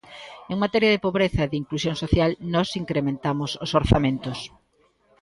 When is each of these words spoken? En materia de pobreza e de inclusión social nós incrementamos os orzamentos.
En 0.51 0.57
materia 0.63 0.93
de 0.93 1.03
pobreza 1.05 1.41
e 1.43 1.49
de 1.51 1.59
inclusión 1.61 1.95
social 2.03 2.31
nós 2.53 2.69
incrementamos 2.81 3.51
os 3.63 3.71
orzamentos. 3.81 4.39